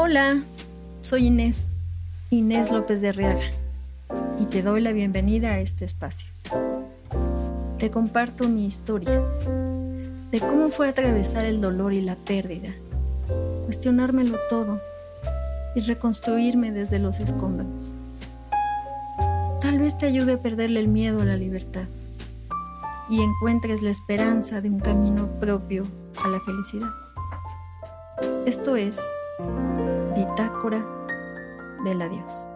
[0.00, 0.38] Hola,
[1.02, 1.66] soy Inés,
[2.30, 3.42] Inés López de Arriaga,
[4.40, 6.28] y te doy la bienvenida a este espacio.
[7.80, 9.20] Te comparto mi historia,
[10.30, 12.68] de cómo fue atravesar el dolor y la pérdida,
[13.64, 14.80] cuestionármelo todo
[15.74, 17.92] y reconstruirme desde los escombros.
[19.60, 21.88] Tal vez te ayude a perderle el miedo a la libertad
[23.10, 25.84] y encuentres la esperanza de un camino propio
[26.24, 26.90] a la felicidad.
[28.46, 29.00] Esto es
[30.18, 30.84] Bitácora
[31.84, 32.48] del Adiós.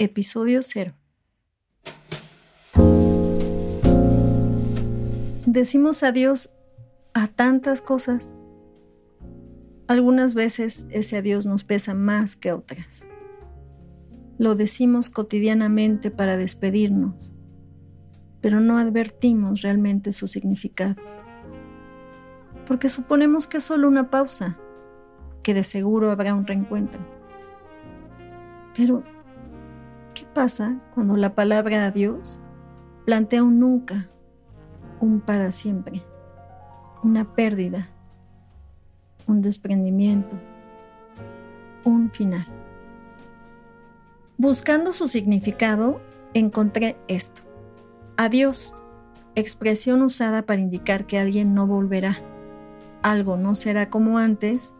[0.00, 0.92] Episodio 0.
[5.46, 6.50] Decimos adiós
[7.14, 8.36] a tantas cosas.
[9.86, 13.06] Algunas veces ese adiós nos pesa más que otras.
[14.36, 17.34] Lo decimos cotidianamente para despedirnos,
[18.40, 21.17] pero no advertimos realmente su significado.
[22.68, 24.58] Porque suponemos que es solo una pausa,
[25.42, 27.00] que de seguro habrá un reencuentro.
[28.76, 29.02] Pero,
[30.14, 32.38] ¿qué pasa cuando la palabra adiós
[33.06, 34.06] plantea un nunca,
[35.00, 36.02] un para siempre,
[37.02, 37.88] una pérdida,
[39.26, 40.36] un desprendimiento,
[41.84, 42.46] un final?
[44.36, 46.02] Buscando su significado,
[46.34, 47.40] encontré esto.
[48.18, 48.74] Adiós,
[49.34, 52.18] expresión usada para indicar que alguien no volverá,
[53.02, 54.74] algo no será como antes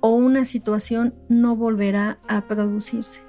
[0.00, 3.22] o una situación no volverá a producirse.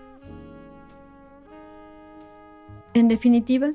[2.94, 3.74] En definitiva,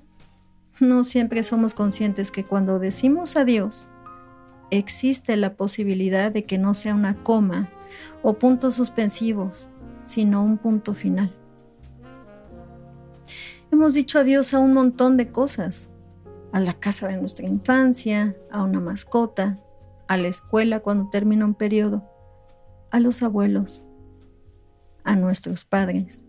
[0.81, 3.89] no siempre somos conscientes que cuando decimos adiós,
[4.71, 7.71] existe la posibilidad de que no sea una coma
[8.23, 9.69] o puntos suspensivos,
[10.03, 11.31] sino un punto final.
[13.73, 15.91] Hemos dicho adiós a un montón de cosas,
[16.53, 19.59] a la casa de nuestra infancia, a una mascota,
[20.09, 22.05] a la escuela cuando termina un periodo,
[22.91, 23.85] a los abuelos,
[25.05, 26.25] a nuestros padres,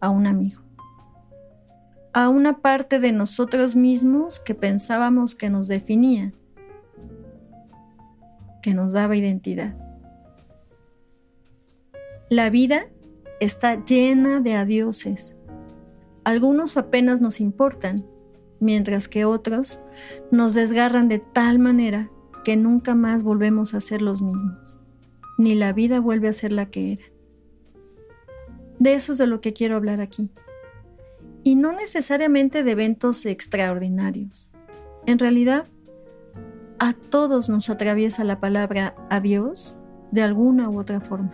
[0.00, 0.62] a un amigo,
[2.12, 6.32] a una parte de nosotros mismos que pensábamos que nos definía,
[8.62, 9.76] que nos daba identidad.
[12.28, 12.86] La vida
[13.40, 15.36] está llena de adioses
[16.24, 18.06] algunos apenas nos importan,
[18.60, 19.80] mientras que otros
[20.30, 22.10] nos desgarran de tal manera
[22.42, 24.78] que nunca más volvemos a ser los mismos,
[25.38, 27.02] ni la vida vuelve a ser la que era.
[28.78, 30.30] De eso es de lo que quiero hablar aquí.
[31.42, 34.50] Y no necesariamente de eventos extraordinarios.
[35.06, 35.66] En realidad,
[36.78, 39.76] a todos nos atraviesa la palabra adiós
[40.12, 41.32] de alguna u otra forma.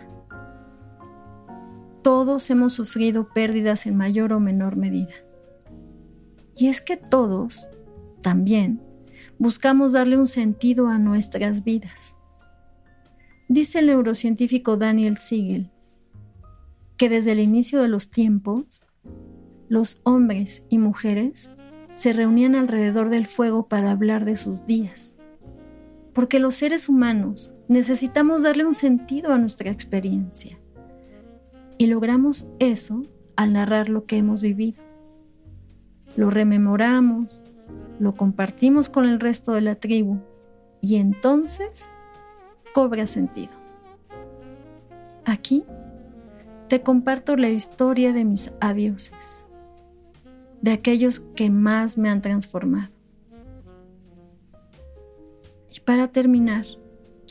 [2.01, 5.13] Todos hemos sufrido pérdidas en mayor o menor medida.
[6.55, 7.69] Y es que todos,
[8.21, 8.81] también,
[9.39, 12.17] buscamos darle un sentido a nuestras vidas.
[13.49, 15.71] Dice el neurocientífico Daniel Siegel
[16.97, 18.83] que desde el inicio de los tiempos,
[19.69, 21.51] los hombres y mujeres
[21.93, 25.15] se reunían alrededor del fuego para hablar de sus días.
[26.13, 30.59] Porque los seres humanos necesitamos darle un sentido a nuestra experiencia.
[31.77, 33.03] Y logramos eso
[33.35, 34.81] al narrar lo que hemos vivido.
[36.15, 37.43] Lo rememoramos,
[37.99, 40.19] lo compartimos con el resto de la tribu
[40.81, 41.91] y entonces
[42.73, 43.53] cobra sentido.
[45.25, 45.65] Aquí
[46.67, 49.47] te comparto la historia de mis adioses,
[50.61, 52.91] de aquellos que más me han transformado.
[55.73, 56.65] Y para terminar,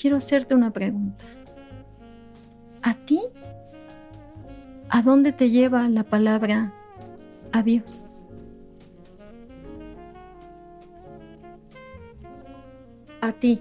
[0.00, 1.24] quiero hacerte una pregunta.
[2.82, 3.20] ¿A ti
[4.88, 6.72] ¿A dónde te lleva la palabra
[7.52, 8.06] adiós?
[13.26, 13.60] A ti,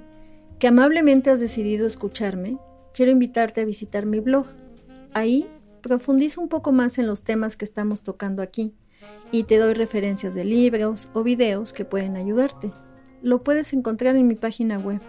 [0.59, 2.59] que amablemente has decidido escucharme,
[2.93, 4.45] quiero invitarte a visitar mi blog.
[5.11, 5.49] Ahí
[5.81, 8.75] profundizo un poco más en los temas que estamos tocando aquí
[9.31, 12.73] y te doy referencias de libros o videos que pueden ayudarte.
[13.23, 15.01] Lo puedes encontrar en mi página web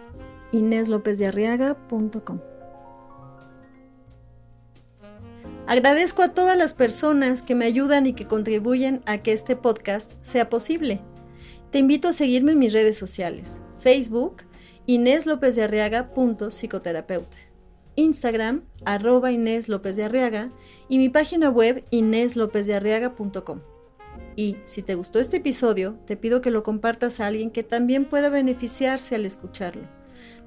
[0.52, 2.40] ineslopezdearriaga.com.
[5.66, 10.14] Agradezco a todas las personas que me ayudan y que contribuyen a que este podcast
[10.22, 11.02] sea posible.
[11.70, 14.38] Te invito a seguirme en mis redes sociales, Facebook,
[14.86, 16.10] Inés López de Arriaga,
[16.50, 17.36] psicoterapeuta,
[17.94, 20.50] Instagram, arroba Inés López de Arriaga
[20.88, 23.60] y mi página web inéslopezdearriaga.com.
[24.34, 28.06] Y si te gustó este episodio, te pido que lo compartas a alguien que también
[28.06, 29.84] pueda beneficiarse al escucharlo.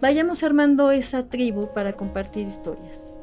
[0.01, 3.15] Vayamos armando esa tribu para compartir historias.